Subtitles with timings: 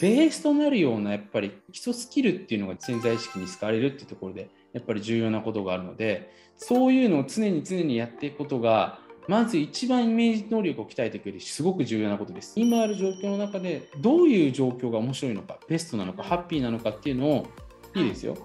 [0.00, 12.54] ベースとなるようなやっぱり基礎スキルっていうのが潜在意識に使われるっていうところでやっぱり重要なことがあるのでそういうのを常に常にやっていくことがまず一番イメージ能力を鍛えていく上ですごく重要なことです。
[12.56, 17.46] 今ある状況の中でどういう状況が面白いのか、ベストなのか、ハッピーなのかっていうのを
[17.94, 18.38] いいですよ。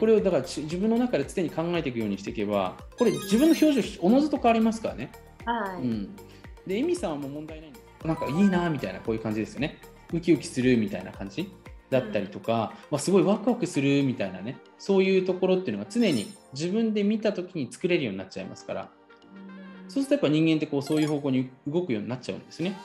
[0.00, 5.12] これをだから自分の中で常に考えていくようにしていけば、これ自分の表情おのずと変わりますからね。
[5.44, 5.82] はい。
[5.82, 6.16] うん、
[6.66, 7.72] で、エミさんはもう問題ない。
[8.02, 9.76] なんかいいなみたいなこういう感じですよね。
[10.12, 11.52] ウキウキするみたいな感じ
[11.90, 18.88] だったりとか、まあ、すごいワクワクするみたいなねそういうところっていうのが常に自分で見た時に作れるようになっちゃいますから。
[19.88, 22.78] そうするとやっぱ人間ってこうそういう方向に動くようになっちゃうんですね。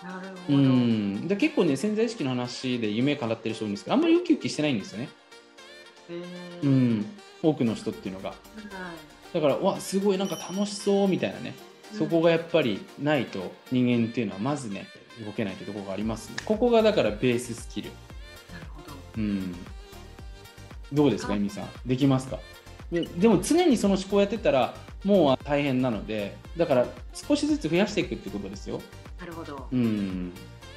[0.00, 0.58] なるほど。
[0.58, 1.26] うん。
[1.26, 5.08] で結構ね潜在意識の話で夢語ってる人多いんですけどあんまりウキウキしてないんですよね。
[6.62, 7.06] うん、
[7.42, 8.34] 多くの人っていうのが。
[9.32, 11.54] だからわすごいなんか楽しそうみたいなね。
[11.92, 14.86] そこがやっぱりないと人間っていうのはまずね
[15.24, 17.90] 動けないというところがあります、ね、ここがだからベーススキル。
[18.52, 18.96] なるほど。
[19.18, 19.54] うん。
[20.92, 21.68] どうですか、エミさん？
[21.86, 22.38] できますか？
[22.90, 24.74] ででも常にその思考やってたら
[25.04, 28.80] もう大変なのでだから少しずつ増やしていくってことですよ。
[29.18, 29.66] なるほど。
[29.72, 30.32] うん、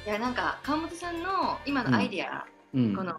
[0.06, 3.12] いやなんか川本さんの今のアイディア、うん、この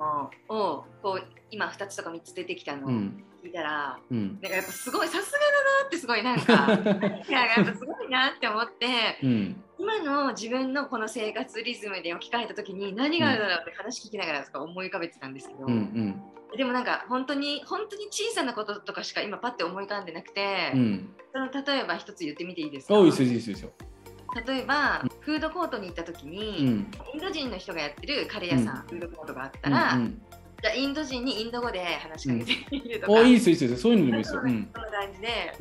[0.50, 5.45] をこう今2つとか3つ出てきたのを聞いたら、うん、なんかやっぱすごいさすがだ
[5.84, 16.22] なってすごいなんか いややっぱすごいなって思って、うん、今の自分のこの生活リズムで置き換えた時に何があるだろうって話聞きながらとか思い浮かべてたんですけど、うんうん。
[16.58, 22.98] でもなんか本当に本当に小さなこととかしか今パッて思い浮かんでなくて、うん、その例えば一つ言ってみていいですか？
[22.98, 23.72] いいですいいですよ。
[24.45, 30.22] 例えば、うん、フードコートに行った時に、うん、インド人の人がやってるカレー屋さん、フードコートがあったら、うんうん、
[30.61, 35.55] じゃインド人にインド語で話しかけてみるとか、いいですいいですそういうのでもいいですよ、そんな感じで、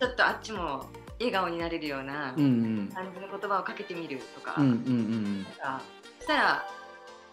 [0.00, 0.86] ちょっとあっちも
[1.18, 5.46] 笑顔になれるような感じの言葉をかけてみるとか、うんうんうん、
[6.18, 6.64] そしたら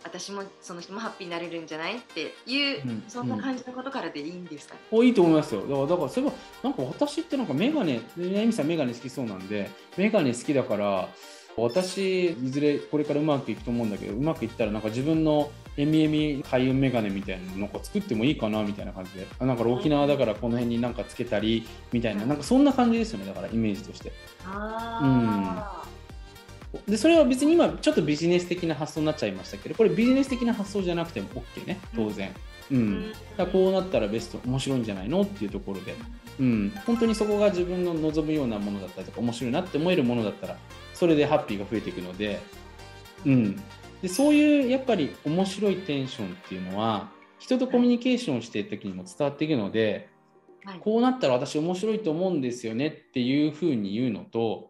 [0.03, 5.61] 私もその人もハッピーになれるんじゃないっていう、うん、そんな感じのことからでいいんですか、ね、うん、いいと思いますよ。
[5.61, 11.09] だからだからそれはなんか私ってなんか眼鏡エミさん眼鏡好きそうなんで眼鏡好きだから
[11.57, 19.27] 私いずれこれからうまくいくと思うんだけどうまくいったらなんか自分のエミエミ開運メガネみたいなのなんか作ってもいいかなみたいな感じで。
[19.39, 22.25] なんか沖縄だからこの辺になんかつけたりみたいな。
[22.25, 23.25] なんかそんな感じですよね。
[23.25, 24.11] だからイメージとして。
[24.45, 26.85] あ、うん。
[26.87, 31.79] でそれは別に今ちょっとビジネス的な発想になっちゃいましたけどこれビジネス的な発想じゃなくても OK ね。
[31.95, 32.33] 当然、
[32.71, 35.95] うん、だこうなったらベスト面白いんじゃないのっていうところで、
[36.39, 40.57] うん、本当にそこが自分の望むようなものだったりとか面白いなって思えるものだったら
[40.93, 42.39] それでハッピーが増えていくので,、
[43.25, 43.63] うん、
[44.05, 50.09] でそういうやっぱり面白いテンションっていうのは人とコミュニケーションしている時にも伝わっていくので、
[50.63, 54.69] はい、こうなったら私面白いと思うんですよねっていうふうに言うのと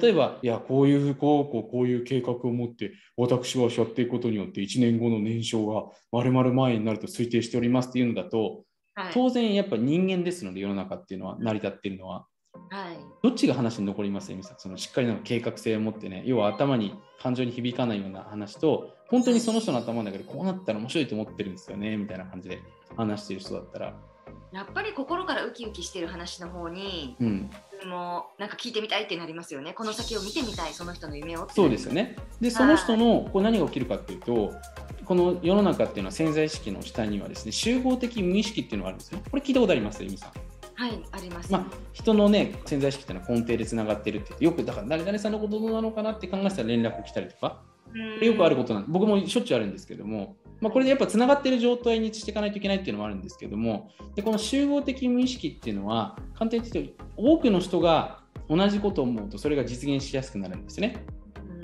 [0.00, 8.64] 例えば、いや、こういうこうこうこういう計画を持って、私はやっていくことによって、1年後の年商が丸々前になると推定しておりますっていうのだと、
[8.94, 12.26] はい、当然やっぱ人間ですので、世の中っていうのは成り立っているのは。
[12.74, 14.56] はい、どっちが話に残りますエミさん？
[14.58, 16.24] そのしっかりの計画性を持ってね。
[16.26, 22.60] 要は頭に感情に響かないような話と本当にその人の頭の中でこうなったら面白いと思ってるんですよねみたいな感じで
[22.96, 23.94] 話してる人だったら。
[24.50, 27.50] やっぱり心からウキウキしてる話の方に、うん、
[27.86, 29.72] もなんか聞いてみたいってなりますよね。
[29.72, 32.16] この先を見てみたいその人の夢をそうですよね。
[32.40, 34.52] でその人のこう何が起きるかっていうと
[35.04, 40.32] この世の中っていうのは潜在意識の下にはですね集合的無意識っていうのがあるんですよこれ聞いたことありますエミさん？
[40.74, 47.62] はいあります、まあ、人のね潜在意識っていうのは根底でつながってるってよくだから誰々さんのことなのかなって考えたら連絡来たりとか。
[48.20, 50.36] よくあることなん僕もしょっちゅうあるんですけども。
[50.60, 53.90] まあ、これでやっぱつながっている状態にしていかないといけないっていうのもあるんですけども。
[54.14, 61.04] でこの集合的無意識っていうのは簡単に言うと多くの人が同じことを思うとそれが実現しやすくなるんですね。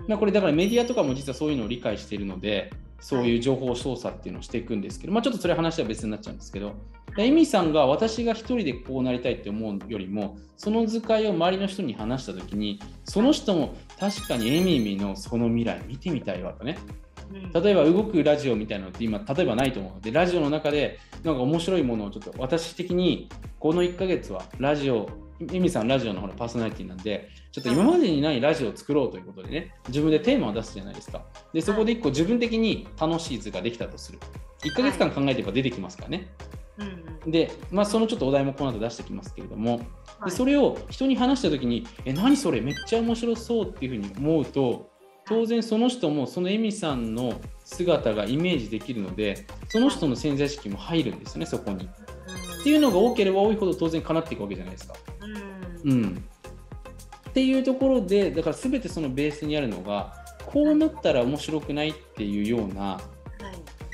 [0.06, 2.70] まあ、これだからメディアとかも実はそういうのを理解しているので
[3.00, 6.74] そういう情報操作っていうのをしていくんですけど、まあ、ちょっとそれ話は別になっちゃうんですけど
[7.18, 16.78] エミさんが私が1人でこうなりたいって思うよりもその図解を周りの人に話した時にその人も確かにエミミのその未来見てみたいわとね。
[17.54, 19.92] 例えば動くラジオみたいなのって今例えばないと思う。
[19.94, 23.28] のでラジオの中でなんか面白いものをちょっと私的に
[23.60, 25.08] この1ヶ月はラジオ
[25.52, 31.24] エミさんラジオの方のパーソナリティなんでちょっと今までにないラジオを作ろうということでね自分でテーマを出すじゃないですか。
[31.52, 34.18] でそこで1個自分的に楽しい図ができたとする。
[34.62, 36.28] 1ヶ月間考えてれば出てきますからね、
[37.26, 39.80] で、まあ、そのちょっとお題もこの後出してきますけれども、
[40.24, 44.90] でそれを人に話した時に「え何それめっちゃ面白そう」っていうふうに思うと
[45.26, 51.88] 当然その人もそのエミさんの姿がイメージできるのでその人の潜在意識も入るんですよねそこに。
[52.60, 54.94] っていうのが多ければ多いほど当然叶っていくわけじゃないですか。
[55.84, 56.22] うん、
[57.30, 63.00] っていうところでだから全てそのベースにあるのがこうなったら面白くないっていうような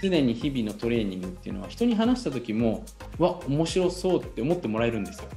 [0.02, 2.84] 常に日々のトレーニングっていうのは人に話した時も
[3.18, 5.28] わ面白そうって思ってもらえるんですよ。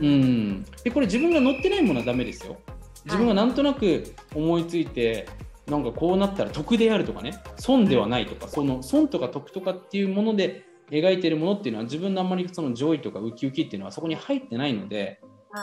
[0.00, 0.64] うん。
[0.84, 2.56] でこれ自分が乗ってないものはダメですよ。
[3.04, 5.26] 自分がなんとなく思いついて、
[5.66, 15.20] なんかこうなったら得であるとかね損ではないとかその損とか得とかっていうもので描いてるものっていうのは自分のあんまりその上位とかウキウキっていうのはそこに入ってないので、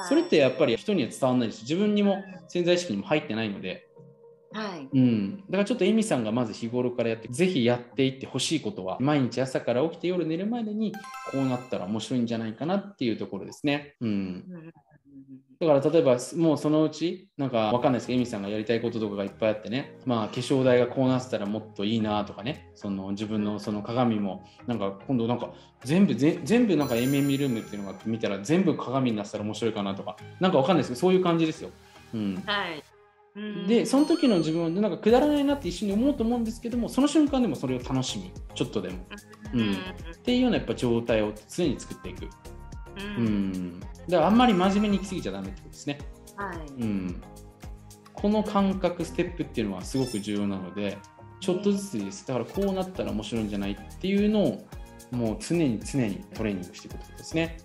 [0.08, 3.87] それってやっぱり人には伝わらないし自分にも潜在意識にも入ってないので
[4.58, 4.90] はい。
[4.92, 10.94] うん、だからちょっとエミさんがまず日頃からやってぜひやっていってほしいことは毎日朝から起きて夜寝るまでに
[11.32, 13.96] こうなったら面白いんじゃないかなっていうところですね。
[14.02, 14.74] うん、
[15.62, 19.96] だから例えばもうそのうちなんかわかんないですけどエミさんがやりたいこととかがいっぱいあってね。
[20.06, 22.72] まあ化粧台がこうなってたらもっといいなとかね。
[22.74, 30.18] その自分のその鏡もなんか今度なんか全部全部なんか MM ルームっていうのが見たら全部鏡になったら面白いかなとか。
[30.40, 31.70] なんかわかんないですけどそういう感じですよ。
[32.16, 32.84] うん、はい
[33.68, 39.06] でその時の自分はなんかくだらないなって一緒に思うと思うんですけどもその瞬間でもそれを楽しみちょっとでも、
[39.54, 39.76] うん、っ
[40.24, 42.28] ていうようなやっぱ状態を常に作っていく、
[43.20, 46.00] うん、だからあんまり真面目に行き過ぎちゃダメってことですね、
[46.36, 46.58] はい。
[46.82, 47.22] うん、
[48.14, 50.98] この感覚ステップっていうのはすごく重要なので
[51.40, 52.26] ちょっとずつです。
[52.28, 54.68] だからこうなったら面白いんじゃないっていうのを
[55.12, 57.58] もう常に常にトレーニングしていくことですね。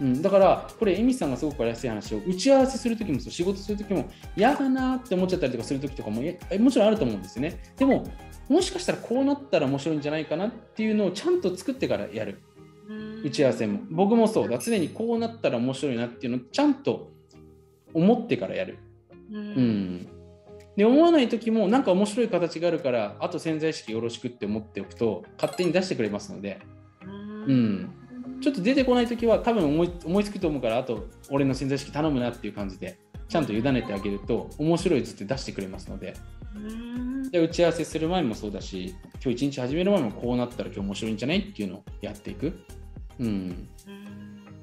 [0.00, 7.60] うん、だからこれエミさんがすごく分かりやすい話を打ち合わせするときも仕事するときも嫌だなって思っちゃったりとかするときとかももちろんあると思うんですよね。
[7.76, 8.04] でも
[8.48, 12.40] もしかしたらこうなったら面白いんじゃないかなっていうのをちゃんと作ってからやる。
[13.24, 13.80] 打ち合わせも。
[13.90, 14.58] 僕もそうだ。
[14.58, 17.12] 常にこうなったら面白いなっていうのをちゃんと
[17.94, 18.78] 思ってからやる、
[19.32, 20.08] うん、
[20.76, 26.60] で思わない時もなんか面白い形があるからあと潜在意識よろしくって思っておくと勝手に出してくれますので。
[27.02, 27.99] うん
[28.40, 32.98] ちょっと出てこない時は多分思い思いつくと思うからあと俺の潜在意識頼むなっていう感じで
[33.28, 36.14] ちゃんと委ねてあげると面白い図って出してくれますので。
[37.30, 42.58] で打ち合わせする前もそうだし今日一日始める前もこうなったら今日面白いんじゃないっていうのをやっていく。
[43.20, 43.68] うん、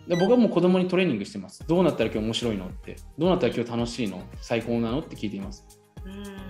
[0.05, 1.63] で僕はもう子供にトレーニングしてます。
[1.65, 4.21] どうなったら今日面白いのって、どうなったら今日楽しいの？
[4.41, 5.65] 最高なのって聞いています。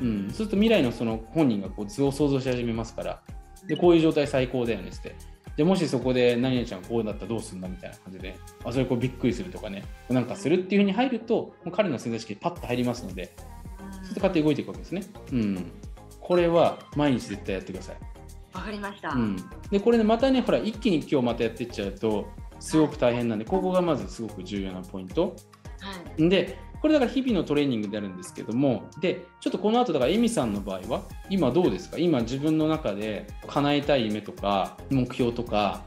[0.01, 3.21] うん、そうすると未来のその本人がこう図を想像し始めますから、
[3.67, 5.15] でこういう状態最高だよねって。
[5.57, 15.03] でもしそこで何々ちゃんこうだったらどうするんだみたいな感じであそれこうびっくりするとかねなんかするっていうふうに入るともう彼の潜在意識パッと入りますのでそうやって勝手に動いていくわけですね。
[15.31, 15.71] うん、
[16.19, 17.95] これは毎日絶対やってください。
[18.53, 19.09] わかりました。
[19.09, 19.37] うん、
[19.71, 22.27] でこれねまたねほら一気に今日またやっていっちゃうと
[22.59, 25.35] すごく大変なんでここがまずすごく重要なポイント。
[25.79, 31.97] はい、でこれだから日々のトレーニングであるんですけどもでちょっとこの後だからエミさんの場合は今どうですか？
[31.97, 35.83] 今自分の中で叶えたい夢とか目標とか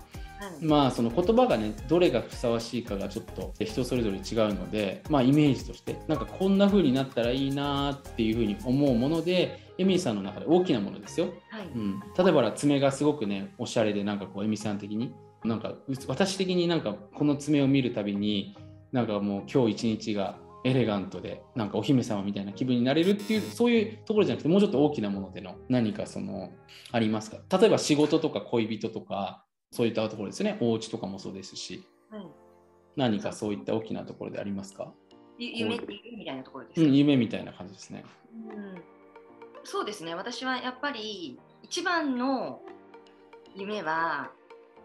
[0.63, 15.15] まあその言葉がねどれがふさわしいかがちょっと人それぞれ違うのでまあイメージとしてなんかこんな風になったらいいなっていう風に思うものでエミさんの中で大きなものですよ、はい、うん、例えば爪がすごくねおしゃれでなんかこうエミさん的に
[15.45, 15.75] なんか
[16.07, 18.57] 私的になんかこの爪を見るたびに
[18.93, 26.51] なんかもう今日一日がエレガントでなんかお姫様みたいな気分になれるっていうそういうところじゃなくてもうちょっと大きなものでの何かその
[26.93, 27.39] ありますか？
[27.59, 30.59] 例えば仕事とか恋人とかそういったところですね。
[30.61, 32.31] お家とかもそうですし、うん、
[32.97, 34.93] 何かそういった大きなところでありますか？
[35.39, 38.83] 夢みたいなところですか、うん、夢みたいな感じですね、うん、
[39.65, 40.15] そうですね。
[40.15, 42.61] 私はやっぱり一番の
[43.57, 44.31] 夢は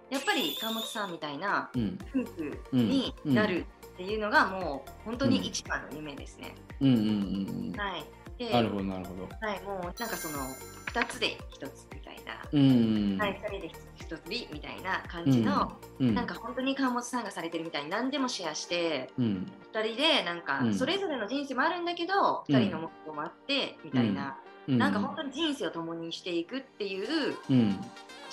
[0.09, 6.53] やっぱり川本さんみたいな夫婦になるっていうのがもう本当に一番の夢ですね。
[6.81, 8.03] うんうんうんうん、はい。
[8.37, 9.47] でなるほどなるほど。
[9.47, 10.39] はいもうなんかその
[10.87, 24.37] 二つで一つみたいな、うんうん、はい二人で一つみたいな感じの、うんうん、なんか本当に川本さんがされてるみたいに何でもシェアして、うん、2人でなんかそれぞれの人生もあるんだけど、うん、2人の目標もあってみたいな、
[24.67, 27.79] うん、なんか本当に人生を共にしていくっていう、うん、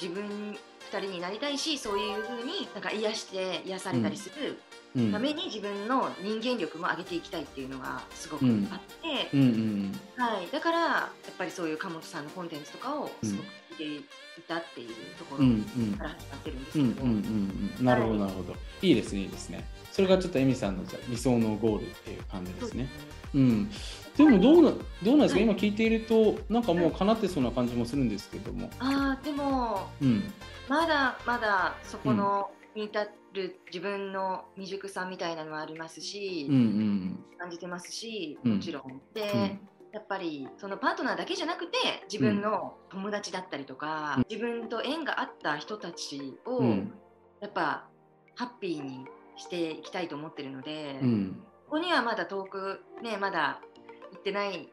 [0.01, 0.57] 自分
[0.93, 4.61] 2人になりたいしそういうふうになんか癒して癒されたりする
[4.95, 9.37] ために自分の人間力も上げていきたいっていうのがすごくあって、
[10.17, 14.05] はい、だからやっぱりそういう鴨本さんのコンテンツとかをすごく見てい
[14.47, 15.45] たっていうところ
[15.97, 16.85] から始まってるんですけ
[17.81, 17.85] ど。
[17.85, 18.55] なるほどなるほど。
[18.83, 19.65] いいですねいいですね。
[19.91, 22.89] それがちょっとエミさんのじゃ理想のゴールっていう感じですね。
[23.35, 23.71] うん、
[24.17, 24.73] でもどうな
[25.03, 28.71] どうなんですか、はい、今聞いているとなんかもう叶ってそうな感じもするんですけども。
[28.79, 30.33] ああでも、うん、
[30.69, 39.01] まだまだそこの、に至る自分の未熟さみたいなのはありますし、うんうん、感じてますしもちろん。
[39.15, 39.41] で、うん、
[39.93, 41.79] やっぱりそのパートナーだけじゃなくて
[42.11, 46.63] 自分の友達だったりとか、うん、自分と縁があった人たちを、
[47.41, 47.89] やっぱ
[48.35, 51.01] ハッピーにしていきたいと思ってるので、
[51.67, 53.61] ここにはまだ遠くねまだ
[54.13, 54.69] 行ってない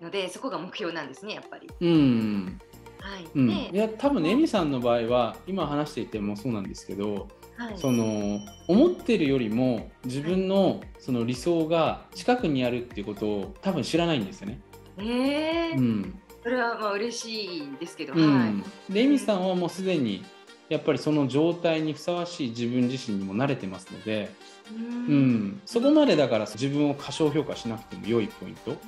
[0.00, 1.68] のでそこが目標なんですねやっぱり。
[1.80, 2.60] うん。
[3.00, 14.60] はい、うん、いや多分ねエミさんの場合は今話していてもそうなんですけど、はい、その思ってるよりも自分のその理想が近くにあるっていうことを多分知らないんですよね。
[14.98, 18.46] えー、うん、それはまあ嬉しいですけど、うん、は
[18.90, 20.24] い、でエミさんはもうすでに
[20.72, 24.30] やっぱりその状態にふさわしい自分自身にも慣れてますので、
[24.70, 28.78] うん、そこまでだから自分を過小評価しなくても良いポイント、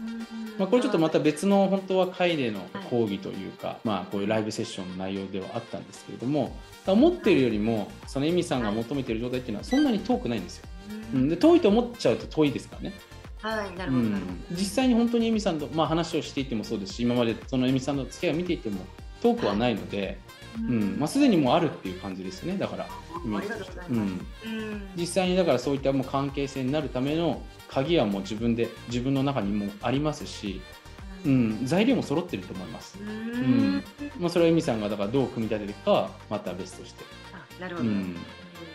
[0.59, 10.69] まあ、これちょっとまた別の本当は会での講義というか、まあ、こういうライブセッションの内容ではあったんですけれども思ってるよりもそのエミさんが求めてる状態っていうのはそんなに遠くないんですよ。
[11.13, 12.95] うん、で遠いと思っちゃうと遠いですからね。
[13.43, 18.81] はい、なるほど、うん、実際に本当にエミさんと、まあ、話をしていてもそうですし今までそのエミさんの付き合いを見ていても
[19.21, 20.19] 遠くはないので、
[20.57, 20.97] うん。
[20.99, 22.87] まあ、すでにもうあるっていう感じですねだから、
[23.25, 24.21] うん、
[24.97, 30.61] 実際にだからそういったもう関係性になるための鍵はもう自分で自分の中にもありますし、
[31.27, 32.99] うん、材料も揃ってると思います。
[33.01, 33.83] うん。
[34.21, 37.05] まあ、それはエミさんがだからどう組み立てるかはまた別として。
[37.61, 38.17] なるほど、うん、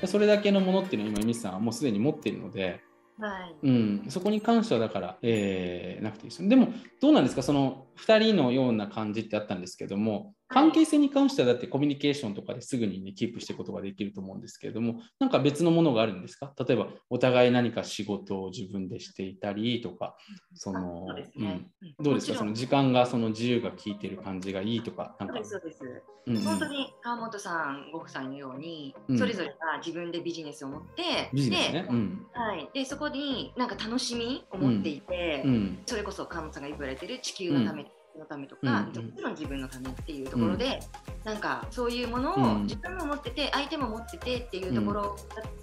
[0.06, 2.82] それだけのものっていうのは今エミさんはもうすでに持っているので、
[3.20, 3.68] はい。
[3.68, 7.44] うん、そこに関してはだから、えー、なくていいですでもどうなんですか？
[7.44, 16.52] その2人のような感じってあったんですけども関係性に関してはだってコミュニケーションとかですぐに、ね、キープしていくことができると思うんですけれどもなんか別のものがあるんですか？
[16.68, 20.18] 例えばお互い何か仕事を自分でしていたりとか
[20.56, 21.68] そのうん、
[22.00, 22.40] どうですか？
[22.40, 25.40] その時間がその自由が効いてる感じがいいとかなんか。
[25.44, 25.80] そうです
[26.28, 35.44] うんうん、本当に川本さんご夫妻のように、それぞれが自分でビジネスを持って、ね、うん、はい、でそこになんか楽しみを持っていて、
[35.88, 37.86] それこそ川本さんが言われてる地球のため
[38.18, 40.80] のためとか、うんうん、もちろん自分のためっていうところで、
[41.26, 45.16] うん、なんかそういうものを自分も持ってて、相手も持っててっていうところ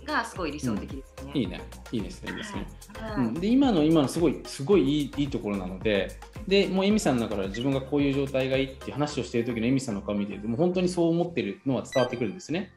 [0.04, 1.32] がすごい理想的ですね。
[1.34, 1.60] いいね、
[1.92, 2.66] いいですね、いいですね。
[2.98, 12.72] はい、で今の今のすごいすごいいいいいところなので、でもうエミさんだから自分がこういう状態がいいって話をしている時のエミさんの顔見てでも本当にそう思ってるのは伝わってくるんですね。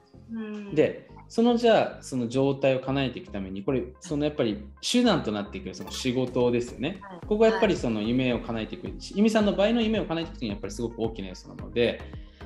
[0.74, 7.00] でそのじゃあその状態を叶えていくためにこれそのやっぱり手段となっていくその仕事ですよね。
[7.28, 12.02] ここはやっぱりその夢を叶えていく由美さんの場合の夢を叶えていくにはやっぱりすごく大きな要素なので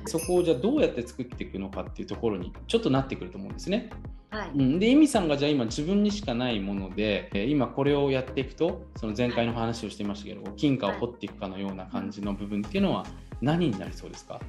[0.06, 3.90] そこをじゃあどうやって作っていくのかっていうところにちょっとなってくると思うんですね。
[4.34, 13.06] はいうん、で、由美さんがじゃあ今自分にしかないもので、え今これをやっていくと、その前回の話をしていましたけど、金貨を掘っていくかのような感じの部分っていうのは
[13.40, 14.40] 何になりそうですか、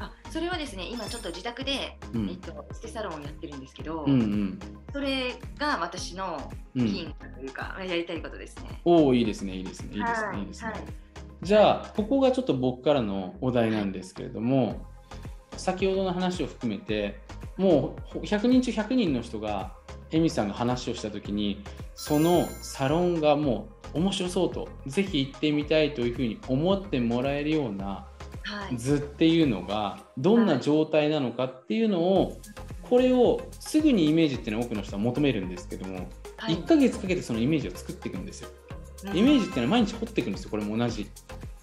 [0.00, 4.58] あそれはですね今ちょっと自宅で、うん、えっと、ステサロンをやってるんですけど、うんうん、
[4.92, 8.80] それが私の金というか、うん、やりたいことですね。
[8.84, 10.46] おおいいですねいいですねいいですねいい。
[10.46, 10.70] ですね。
[10.70, 10.80] はい、
[11.42, 14.78] じゃあここがちょっと僕からのお題なんですけれども、はい、
[15.56, 17.20] 先ほどの話を含めて
[17.56, 19.72] もう100人中100人の人が
[20.10, 21.62] エミさんが話をした時に
[21.94, 28.06] そのサロンがもう面白そうとぜひ行ってみたいというふうに思ってもらえるような
[28.76, 32.38] 図っていうのがどんな状態なのかっていうのを
[32.82, 38.50] これをすぐにイメージっていうのは多くの人は求めるんですけども、1ヶ月かけてそのイメージを作っていくんですよ。
[39.14, 41.10] イメージっていうのは毎日掘っていくんですよこれも同じ。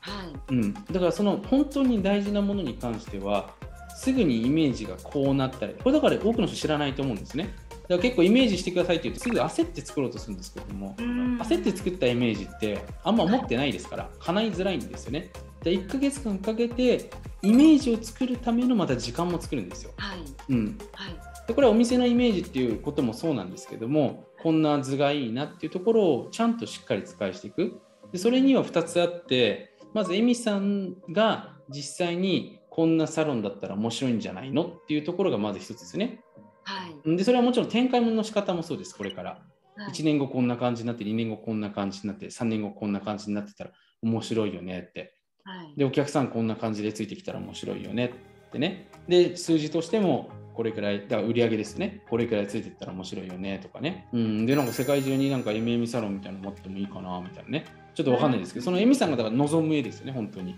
[0.01, 3.51] はいうん、だからその本当に大事なものに関しては
[3.95, 7.55] すぐにイメージがこうなったりこれだから多くの人知らないと思うんですね。
[7.83, 15.31] だから結構イメージしてくださいって言うとすぐ焦って作ろうとするんですけども焦って作ったイメージってあんま思ってないですから叶いづらいんですよね。
[15.63, 17.09] で1ヶ月間かけて
[17.41, 19.91] イメージを作るためのまた時間も作るんですよ。
[19.97, 20.19] はい。
[20.49, 20.77] うん。
[20.93, 21.15] はい、
[21.47, 27.79] でこれはお店のイメージっていうこともそうなんですけどもこんな図がいいなっていうところをちゃんとしっかり使いしていく。
[28.11, 36.19] でそれには2つあってまずエミさんが実際にこんなサロンだったら面白いんじゃないのっていうところがまず1つですね。
[36.63, 39.41] はい、でそれはもちろん展開の仕方もそうですこれから。
[39.75, 43.71] 1年後こんな感じになって2年後こんな感じになって3年後こんな感じになってたら
[44.03, 48.13] 面白いよねってはい、でお客さんこんな感じでついてきたら面白いよね
[48.47, 48.87] ってね。
[49.07, 52.01] で数字としてもこれくらいだから売り上げですね。
[52.09, 57.65] これくらいついていったら面白いよねとかね、うん、でなんか世界中になんか MM サロンみたいなの持ってもいいかなみたいなね。
[57.95, 60.55] ちょっとわかんないですけど、そのエミさんがだから望む絵ですよね本当に、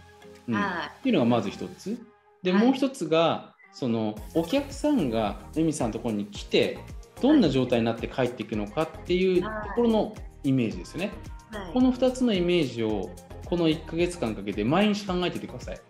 [0.48, 0.62] うん、っ
[1.04, 1.98] ていうのがまず一つ。
[2.44, 6.77] でもう一つがそのお客さんがエミさんのところに来て
[7.22, 11.12] どんな状態になって帰っていくのかっていうところのイメージですね、
[11.51, 13.10] はい、この2つのイメージを
[13.46, 15.82] この1ヶ月間かけて毎日考えててください、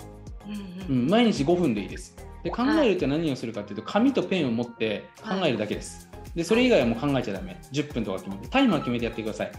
[0.89, 2.15] うん、うん、毎日5分でいいです。
[2.43, 9.51] で考えるって何をするかっていうと紙とペンを持って考えるだけです、でそれ以外はもう考えちゃだめ10分とか決めてタイマー決めてやってください。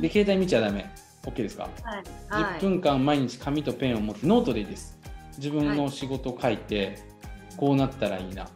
[0.00, 0.88] で携帯見ちゃだめ
[1.24, 2.42] OK ですか、はい。
[2.44, 4.98] はい、10分間毎日紙とペンを持ってノートでいいです。
[5.38, 6.98] 自分の仕事を書いて、
[7.56, 8.48] こうなったらいいな。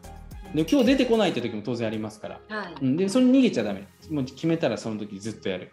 [0.55, 5.73] で今日出てこないって時も当然ありますから、はい、でそれに逃げちゃだめもう決めたらその時ずっとやる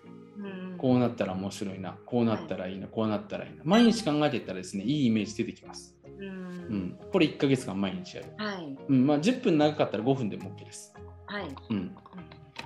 [0.84, 3.62] こうなったら面白いな、こうなったらいいな、こうなったらいいな。
[3.64, 5.96] 毎日考えていったらですね、いいイメージ出てきます。
[6.20, 8.34] うん、うん、これ1ヶ月間毎日やる。
[8.36, 10.94] はいうんまあ、10分長かったら5分でも OK です。
[11.26, 11.48] はい。
[11.70, 11.96] うん。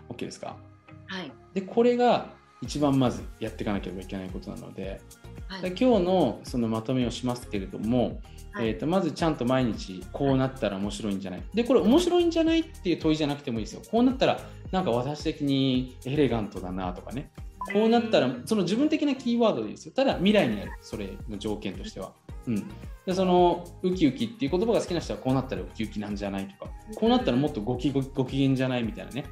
[0.09, 0.57] OK ですか？
[1.05, 1.31] はい。
[1.53, 2.33] で、これが
[2.63, 4.99] 一番まずやっていかなければいけないことなので、
[5.47, 8.19] はい、今日のそのまとめをしますけれども、
[8.51, 14.39] はい、えー、とまずちゃんと毎日こうなったら面白いんじゃないでこれ面白いんじゃないっていう問いじゃなくてもいいですよこうなったら
[14.71, 17.29] なんか私的にエレガントだなとかね
[17.73, 19.93] こうなったらその自分的なキーワードでいいですよ。
[19.95, 22.11] ただ未来にあるそれの条件としては。
[22.47, 22.63] うん、
[23.05, 29.25] でそのウキウキっていう言葉が好きな人はこうなったらウキウキなんじゃないとかこうなったらもっとごきごご機嫌じゃないみたいなね。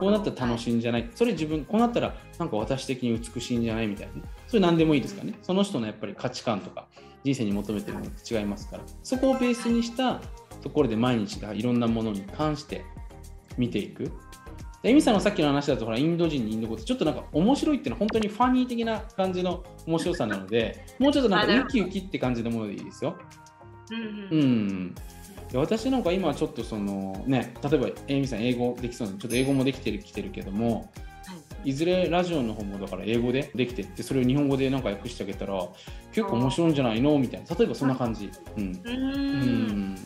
[0.00, 4.22] こうなったら楽しいんじゃない、それ自分こうなったらなんか私的に美しいんじゃないみたいなね。
[4.46, 5.34] それ何でもいいですかね。
[5.42, 6.86] その人のやっぱり価値観とか
[7.24, 8.82] 人生に求めてるものって違いますから。
[9.02, 10.20] そこをベースにした
[10.62, 12.84] ところで毎日がいろんなものに関して
[13.58, 14.12] 見ていく。
[14.84, 23.16] エミさんのさっきの話だとほらインド人にインド語ってちょっとなんか面白いっていうのは本当にファニー的な感じの面白さなのでもうちょっとなんかウキウキって感じのものでいいですよ。
[24.30, 24.94] うん、うん、
[25.54, 30.90] 私なんか今ちょっとそのね例えばエミさん英語できそうなちょっと英語もできてるきてるけども
[31.64, 35.68] いずれラジオの方もだから英語でできてってそれを日本語でなんか訳してあげたら
[36.12, 37.18] 結構面白いんじゃないの？
[37.18, 37.56] みたいな。
[37.56, 38.30] 例えばそんな感じ。
[38.56, 39.96] うん、うん。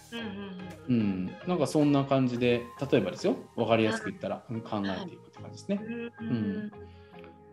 [0.89, 3.37] うん、なんかそんな感じで例えばですよ。
[3.57, 5.81] 分かりやすく言ったら考えていくって感じですね。
[6.21, 6.71] うん、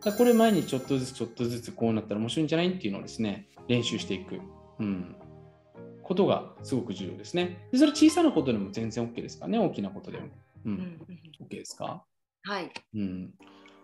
[0.00, 2.70] だこれ毎日ちょっとずつちょっとずつこうなったら面白いんじゃない？
[2.74, 4.38] っていうのをですね練習していく、
[4.78, 5.16] うん、
[6.04, 7.66] ことがすごく重要ですね。
[7.72, 9.58] でそれ小さなことでも全然 OK ですかね？
[9.58, 10.28] 大きなことでも。
[10.66, 11.00] うん、
[11.42, 12.04] OK ですか？
[12.44, 13.34] はい、うん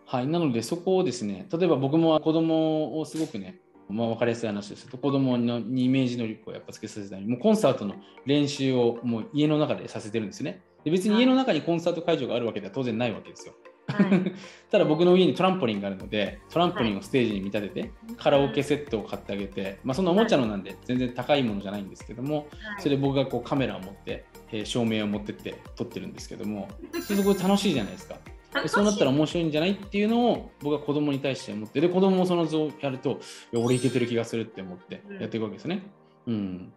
[0.05, 3.59] はい、なのでそこをですね例えば僕も子供をすごくね
[3.91, 10.61] まあ、分かりやすい話ですけど子供のにイメージ能力をやっぱつけさせたいもうコンサートの練習をもう家の中でさせてるんですね。
[10.83, 13.53] で別に家の中にコンサート会場があるわけでは当然ないわけですよ、
[13.85, 14.33] はい、
[14.71, 22.47] ただ僕の家にトランポリンがあるのでトランポリンをステージに見立てて、カラオケセットを買ってあげて、まあ、そんなおもちゃのなんで全然高いものじゃないんですけども、
[22.79, 26.67] それで僕がこうカメラを持って、えー、照明を持ってって撮ってるんですけども
[27.03, 28.15] それすごい楽しいじゃないですか。
[28.15, 28.30] で
[28.67, 33.19] そうなったら面白いんじゃないっていうのを僕は子供に対して思ってで子供もその図をやると
[33.53, 35.83] 俺いけてる気がするって思ってやっていくわけですね。
[36.27, 36.73] うん、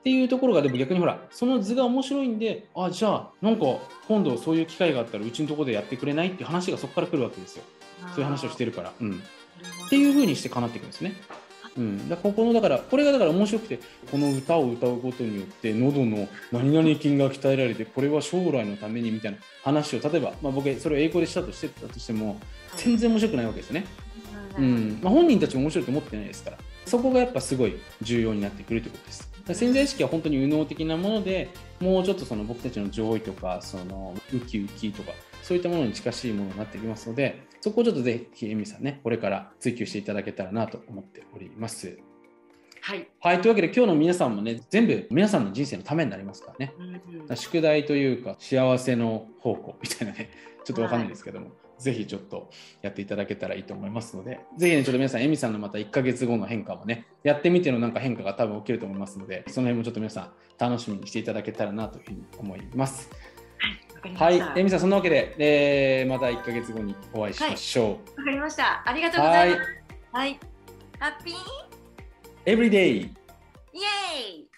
[0.00, 3.64] っていうところがでも逆にほらその図が面白いんであじゃあなんか
[4.06, 7.64] 今度そういう機会があったらうちのところでやってくれないっていう話がそこから来るわけですよ。
[8.14, 8.92] そういう話をしてるから。
[9.00, 9.22] うん、
[9.86, 11.14] っていうふうにして叶っていくんですね。
[11.76, 22.38] うん、だここのだからこれがだから面白くてこの歌を歌うことによって喉の何々筋が鍛えられてこれは将来のためにみたいな話を例えば、まあ、僕それを英語でしたとしてたとしても
[22.76, 23.86] 全然面白くないわけですね、
[24.56, 25.00] うん。
[25.02, 29.34] まあ、本人たちも面白いと思ってないですからそこがやっぱすごい重要になってくるということです。
[29.52, 41.98] 潜在意識は本当に右脳的なものでもうちょっとその僕たちの上位とかそのウキウキとかそういったものに近しいものになってきますのでそこをちょっとぜひエミさんねこれから追求していただけたらなと思っております。
[42.82, 46.74] はい、はい、というわけで今日の皆さんもね全部皆さんの人生のためになりますからね、
[47.30, 50.28] うん、宿題というか幸せの方向みたいなね
[50.66, 52.50] ちょっとわかんないですけども、はい、ぜひちょっと
[52.82, 63.08] やっていただけたらいいと思いますのでぜひねちょっと皆さんエミさんのまた1ヶ月後の変化もねやってみてのなんか変化が多分起きると思いますのでその辺もちょっと皆さん楽しみにしていただけたらなというふうに思います。
[64.18, 67.86] はい、えみさん、そんなわけで、えー、また1か月後にお会いしましょう。
[67.86, 68.82] わ、はい、かりました。
[68.84, 69.60] ありがとうございます。
[70.12, 70.40] はい。
[71.00, 71.34] ハッピー？
[72.46, 73.06] エブリデイイエー
[74.40, 74.48] イ